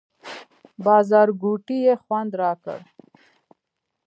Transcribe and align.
بازارګوټي 0.85 1.77
یې 1.85 1.93
خوند 2.03 2.31
راکړ. 2.41 2.79